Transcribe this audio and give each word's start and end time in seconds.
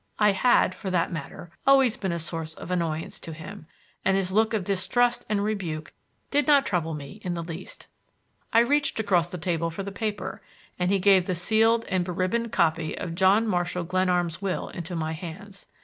I 0.17 0.31
had, 0.31 0.73
for 0.73 0.89
that 0.89 1.11
matter, 1.11 1.51
always 1.67 1.95
been 1.95 2.11
a 2.11 2.17
source 2.17 2.55
of 2.55 2.71
annoyance 2.71 3.19
to 3.19 3.33
him, 3.33 3.67
and 4.03 4.17
his 4.17 4.31
look 4.31 4.55
of 4.55 4.63
distrust 4.63 5.25
and 5.29 5.43
rebuke 5.43 5.93
did 6.31 6.47
not 6.47 6.65
trouble 6.65 6.95
me 6.95 7.21
in 7.23 7.35
the 7.35 7.43
least. 7.43 7.85
I 8.51 8.61
reached 8.61 8.99
across 8.99 9.29
the 9.29 9.37
table 9.37 9.69
for 9.69 9.83
the 9.83 9.91
paper, 9.91 10.41
and 10.79 10.89
he 10.89 10.97
gave 10.97 11.27
the 11.27 11.35
sealed 11.35 11.85
and 11.87 12.03
beribboned 12.03 12.51
copy 12.51 12.97
of 12.97 13.13
John 13.13 13.45
Marshall 13.47 13.83
Glenarm's 13.83 14.41
will 14.41 14.69
into 14.69 14.95
my 14.95 15.11
hands. 15.11 15.67